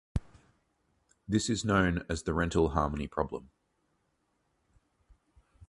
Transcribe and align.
This 1.27 1.47
is 1.47 1.63
known 1.63 2.03
as 2.09 2.23
the 2.23 2.33
Rental 2.33 2.69
Harmony 2.69 3.05
problem. 3.05 3.51